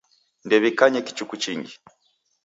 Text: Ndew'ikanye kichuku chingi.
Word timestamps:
Ndew'ikanye 0.45 0.99
kichuku 1.07 1.33
chingi. 1.43 1.73